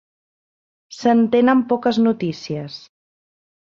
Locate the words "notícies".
2.09-2.85